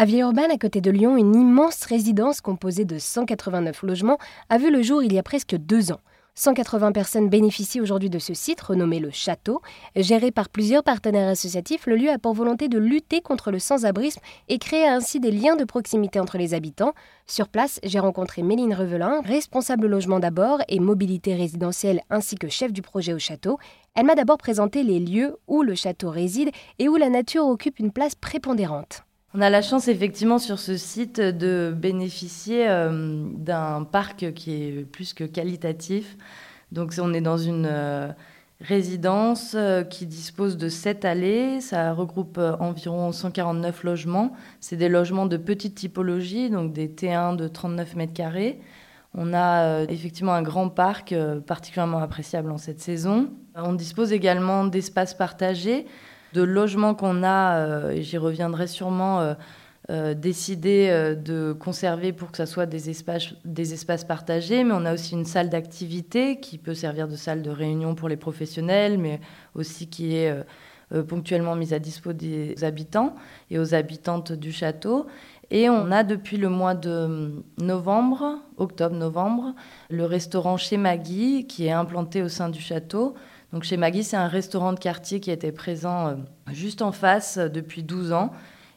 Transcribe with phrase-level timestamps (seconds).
[0.00, 4.70] À Villeurbanne, à côté de Lyon, une immense résidence composée de 189 logements a vu
[4.70, 5.98] le jour il y a presque deux ans.
[6.36, 9.60] 180 personnes bénéficient aujourd'hui de ce site renommé le Château.
[9.96, 14.20] Géré par plusieurs partenaires associatifs, le lieu a pour volonté de lutter contre le sans-abrisme
[14.48, 16.92] et créer ainsi des liens de proximité entre les habitants.
[17.26, 22.72] Sur place, j'ai rencontré Méline Revelin, responsable logement d'abord et mobilité résidentielle ainsi que chef
[22.72, 23.58] du projet au château.
[23.96, 27.80] Elle m'a d'abord présenté les lieux où le château réside et où la nature occupe
[27.80, 29.02] une place prépondérante.
[29.38, 34.84] On a la chance effectivement sur ce site de bénéficier euh, d'un parc qui est
[34.84, 36.16] plus que qualitatif.
[36.72, 38.08] Donc on est dans une euh,
[38.60, 41.60] résidence euh, qui dispose de sept allées.
[41.60, 44.32] Ça regroupe environ 149 logements.
[44.58, 48.58] C'est des logements de petite typologie, donc des T1 de 39 mètres carrés.
[49.14, 51.14] On a effectivement un grand parc
[51.46, 53.30] particulièrement appréciable en cette saison.
[53.54, 55.86] On dispose également d'espaces partagés
[56.32, 59.34] de logements qu'on a, euh, et j'y reviendrai sûrement, euh,
[59.90, 64.84] euh, décidé de conserver pour que ça soit des espaces, des espaces partagés, mais on
[64.84, 68.98] a aussi une salle d'activité qui peut servir de salle de réunion pour les professionnels,
[68.98, 69.20] mais
[69.54, 70.34] aussi qui est
[71.08, 73.14] ponctuellement mise à dispo des habitants
[73.50, 75.06] et aux habitantes du château.
[75.50, 79.54] Et on a depuis le mois de novembre, octobre-novembre,
[79.88, 83.14] le restaurant chez Maggie qui est implanté au sein du château.
[83.52, 86.14] Donc chez Maggie, c'est un restaurant de quartier qui était présent euh,
[86.52, 88.30] juste en face euh, depuis 12 ans.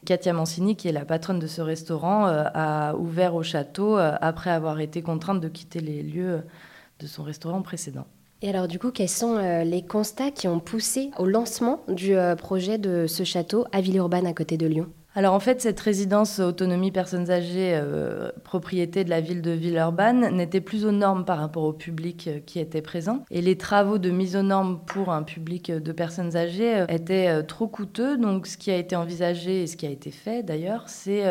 [0.06, 4.50] Katia Mancini, qui est la patronne de ce restaurant, euh, a ouvert au château après
[4.50, 6.42] avoir été contrainte de quitter les lieux
[6.98, 8.06] de son restaurant précédent.
[8.40, 12.76] Et alors du coup, quels sont les constats qui ont poussé au lancement du projet
[12.78, 14.88] de ce château à Villeurbanne à côté de Lyon?
[15.14, 20.34] Alors en fait, cette résidence autonomie personnes âgées, euh, propriété de la ville de Villeurbanne,
[20.34, 23.24] n'était plus aux normes par rapport au public euh, qui était présent.
[23.30, 27.42] Et les travaux de mise aux normes pour un public de personnes âgées euh, étaient
[27.44, 28.16] trop coûteux.
[28.16, 31.22] Donc ce qui a été envisagé et ce qui a été fait d'ailleurs, c'est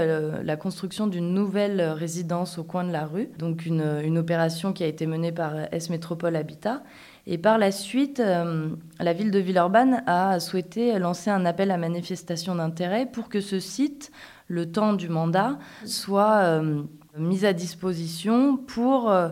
[0.43, 3.29] la construction d'une nouvelle résidence au coin de la rue.
[3.39, 6.83] Donc une, une opération qui a été menée par S Métropole Habitat
[7.27, 11.77] et par la suite, euh, la ville de Villeurbanne a souhaité lancer un appel à
[11.77, 14.11] manifestation d'intérêt pour que ce site,
[14.47, 16.83] le temps du mandat, soit euh,
[17.17, 19.11] mis à disposition pour...
[19.11, 19.29] Euh,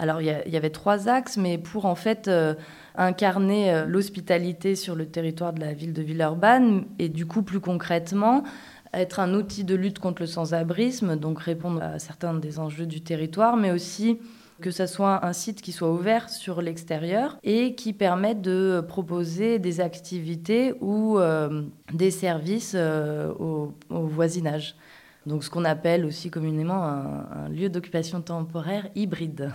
[0.00, 2.30] alors il y, avait trois axes, mais pour en fait
[2.94, 8.44] incarner l'hospitalité sur le territoire de la ville de Villeurbanne et du coup plus concrètement
[8.94, 13.00] être un outil de lutte contre le sans-abrisme, donc répondre à certains des enjeux du
[13.00, 14.20] territoire, mais aussi
[14.60, 19.58] que ce soit un site qui soit ouvert sur l'extérieur et qui permette de proposer
[19.58, 24.76] des activités ou euh, des services euh, au, voisinage.
[25.26, 29.52] Donc ce qu'on appelle aussi communément un lieu d'occupation temporaire hybride.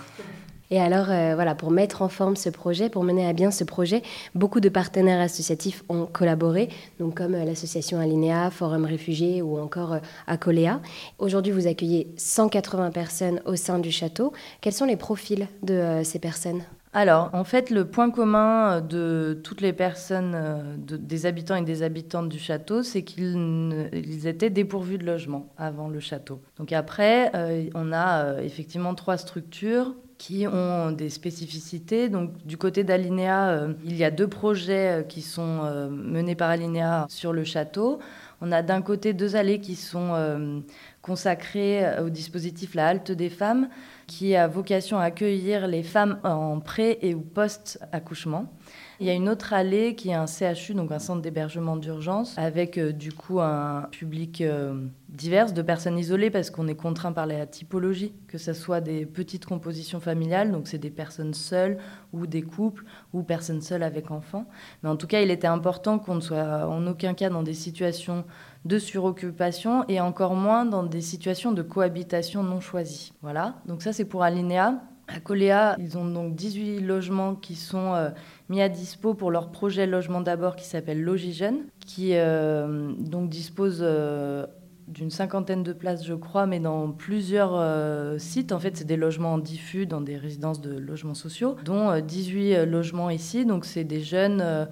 [0.74, 3.64] Et alors, euh, voilà, pour mettre en forme ce projet, pour mener à bien ce
[3.64, 4.02] projet,
[4.34, 6.68] beaucoup de partenaires associatifs ont collaboré,
[7.00, 10.82] donc comme euh, l'association Alinea, Forum Réfugiés ou encore euh, Acolea.
[11.20, 14.34] Aujourd'hui, vous accueillez 180 personnes au sein du château.
[14.62, 16.64] Quels sont les profils de ces personnes?
[16.92, 20.36] Alors, en fait, le point commun de toutes les personnes,
[20.80, 26.00] des habitants et des habitantes du château, c'est qu'ils étaient dépourvus de logement avant le
[26.00, 26.40] château.
[26.58, 27.32] Donc après,
[27.74, 29.96] on a effectivement trois structures
[30.26, 32.08] qui ont des spécificités.
[32.08, 36.36] Donc, du côté d'Alinea, euh, il y a deux projets euh, qui sont euh, menés
[36.36, 38.00] par Alinea sur le château.
[38.40, 40.12] On a d'un côté deux allées qui sont
[41.02, 43.70] consacrées au dispositif La Halte des femmes,
[44.06, 48.52] qui a vocation à accueillir les femmes en pré et ou post-accouchement.
[49.00, 52.38] Il y a une autre allée qui est un CHU, donc un centre d'hébergement d'urgence,
[52.38, 57.12] avec euh, du coup un public euh, divers de personnes isolées parce qu'on est contraint
[57.12, 61.78] par la typologie, que ce soit des petites compositions familiales, donc c'est des personnes seules
[62.14, 64.46] ou des couples ou personnes seules avec enfants.
[64.84, 67.56] Mais en tout cas, il était important qu'on ne soit en aucun cas dans des
[67.56, 68.25] situations
[68.66, 73.14] de suroccupation et encore moins dans des situations de cohabitation non choisies.
[73.22, 74.81] Voilà, donc ça c'est pour Alinéa.
[75.13, 78.09] À Coléa, ils ont donc 18 logements qui sont euh,
[78.50, 83.81] mis à dispo pour leur projet logement d'abord qui s'appelle Logigène, qui euh, donc dispose
[83.81, 84.47] euh,
[84.88, 88.51] d'une cinquantaine de places, je crois, mais dans plusieurs sites.
[88.51, 93.09] En fait, c'est des logements diffus dans des résidences de logements sociaux, dont 18 logements
[93.09, 93.45] ici.
[93.45, 94.68] Donc, c'est des jeunes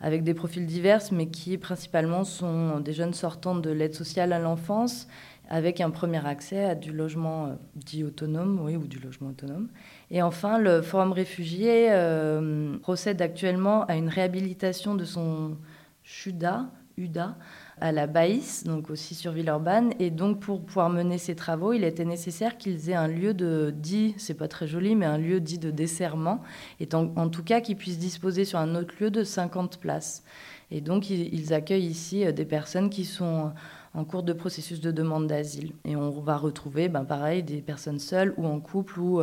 [0.00, 4.40] avec des profils divers, mais qui principalement sont des jeunes sortant de l'aide sociale à
[4.40, 5.06] l'enfance
[5.54, 9.68] avec un premier accès à du logement euh, dit autonome, oui, ou du logement autonome.
[10.10, 15.56] Et enfin, le Forum réfugié euh, procède actuellement à une réhabilitation de son
[16.02, 16.66] CHUDA,
[16.96, 17.36] UDA,
[17.80, 19.92] à la Baïs, donc aussi sur Villeurbanne.
[20.00, 23.72] Et donc, pour pouvoir mener ces travaux, il était nécessaire qu'ils aient un lieu de
[23.72, 26.42] dit, c'est pas très joli, mais un lieu dit de desserrement,
[26.80, 30.24] et en, tout cas qu'ils puissent disposer sur un autre lieu de 50 places.
[30.72, 33.52] Et donc, ils, ils accueillent ici euh, des personnes qui sont
[33.94, 35.72] en cours de processus de demande d'asile.
[35.84, 39.22] Et on va retrouver, ben, pareil, des personnes seules ou en couple ou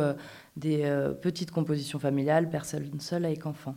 [0.56, 0.84] des
[1.20, 3.76] petites compositions familiales, personnes seules avec enfants.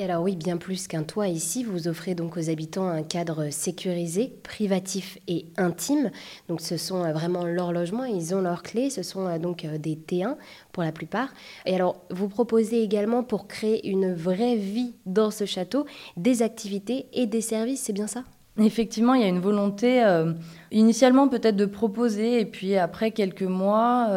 [0.00, 3.50] Et alors oui, bien plus qu'un toit ici, vous offrez donc aux habitants un cadre
[3.50, 6.10] sécurisé, privatif et intime.
[6.48, 9.66] Donc ce sont euh, vraiment leurs logements, ils ont leurs clés, ce sont euh, donc
[9.66, 10.36] euh, des T1
[10.72, 11.34] pour la plupart.
[11.66, 15.84] Et alors vous proposez également pour créer une vraie vie dans ce château
[16.16, 18.24] des activités et des services, c'est bien ça?
[18.60, 20.04] Effectivement, il y a une volonté
[20.70, 24.08] initialement peut-être de proposer, et puis après quelques mois,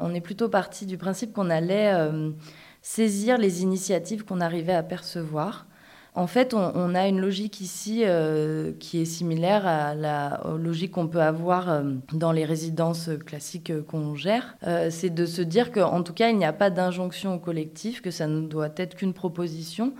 [0.00, 1.92] on est plutôt parti du principe qu'on allait
[2.86, 5.66] saisir les initiatives qu'on arrivait à percevoir.
[6.16, 11.08] En fait, on, a une logique ici euh, qui est similaire à la logique qu'on
[11.08, 11.82] peut avoir euh,
[12.14, 14.56] dans les résidences classiques euh, qu'on gère.
[14.88, 18.10] c'est de se dire qu'en tout cas, il n'y a pas d'injonction au collectif, que
[18.10, 19.92] ça ne doit être qu'une proposition.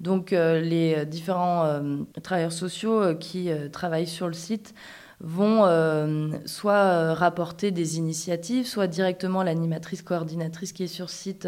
[0.00, 1.80] Donc, les différents
[2.22, 4.74] travailleurs sociaux qui travaillent sur le site
[5.20, 5.66] vont
[6.46, 11.46] soit rapporter des initiatives, soit directement l'animatrice coordinatrice qui est sur site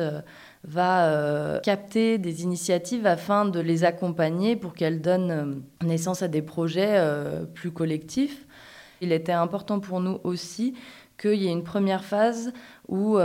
[0.65, 6.29] va euh, capter des initiatives afin de les accompagner pour qu'elles donnent euh, naissance à
[6.29, 8.47] des projets euh, plus collectifs.
[9.01, 10.75] Il était important pour nous aussi
[11.23, 12.53] qu'il y ait une première phase
[12.89, 13.17] où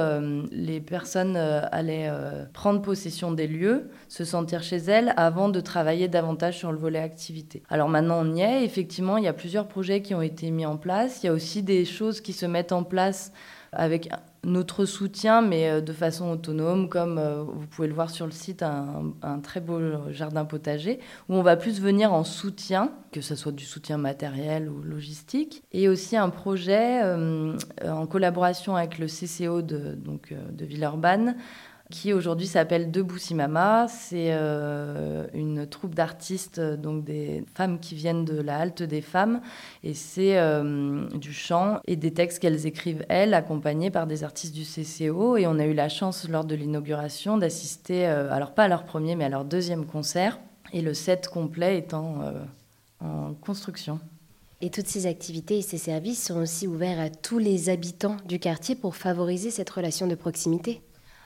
[0.51, 2.11] les personnes allaient
[2.53, 6.99] prendre possession des lieux, se sentir chez elles avant de travailler davantage sur le volet
[6.99, 7.63] activité.
[7.69, 10.65] Alors maintenant on y est, effectivement il y a plusieurs projets qui ont été mis
[10.65, 13.33] en place, il y a aussi des choses qui se mettent en place
[13.71, 14.09] avec
[14.43, 18.31] notre soutien, mais euh, de façon autonome, comme euh, vous pouvez le voir sur le
[18.31, 19.79] site, un, très beau
[20.11, 20.99] jardin potager,
[21.29, 25.63] où on va plus venir en soutien, que ce soit du soutien matériel ou logistique,
[25.71, 31.35] et aussi un projet euh, en collaboration avec le CCO de, donc, de Villeurbanne,
[31.89, 33.87] qui aujourd'hui s'appelle Debout Simama.
[33.87, 39.41] C'est euh, une troupe d'artistes, donc des femmes qui viennent de la halte des femmes,
[39.83, 44.53] et c'est euh, du chant et des textes qu'elles écrivent elles, accompagnées par des artistes
[44.53, 45.37] du CCO.
[45.37, 48.83] Et on a eu la chance lors de l'inauguration d'assister, euh, alors pas à leur
[48.83, 50.39] premier, mais à leur deuxième concert,
[50.73, 52.21] et le set complet étant
[52.99, 53.99] en construction.
[54.59, 58.39] Et toutes ces activités et ces services sont aussi ouverts à tous les habitants du
[58.39, 60.81] quartier pour favoriser cette relation de proximité.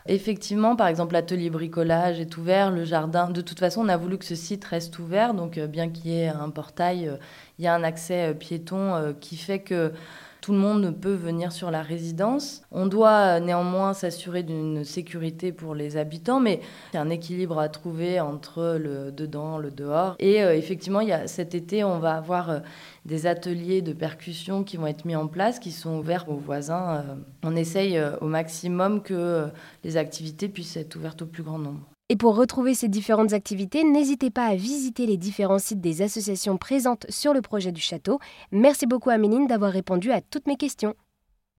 [0.07, 3.29] Effectivement, par exemple, l'atelier bricolage est ouvert, le jardin.
[3.29, 5.33] De toute façon, on a voulu que ce site reste ouvert.
[5.33, 7.17] Donc, euh, bien qu'il y ait un portail, euh,
[7.59, 9.93] il y a un accès euh, piéton qui fait que
[10.41, 12.63] tout le monde peut venir sur la résidence.
[12.71, 16.61] On doit néanmoins s'assurer d'une sécurité pour les habitants, mais
[16.91, 20.15] il y a un équilibre à trouver entre le dedans, le dehors.
[20.17, 22.59] Et euh, effectivement, il y a, cet été, on va avoir euh,
[23.05, 26.95] des ateliers de percussion qui vont être mis en place, qui sont ouverts aux voisins.
[26.95, 29.47] Euh, on essaye au maximum que
[29.83, 31.81] les activités puissent être ouvertes au plus grand nombre.
[32.11, 36.57] Et pour retrouver ces différentes activités, n'hésitez pas à visiter les différents sites des associations
[36.57, 38.19] présentes sur le projet du château.
[38.51, 40.93] Merci beaucoup à Méline d'avoir répondu à toutes mes questions.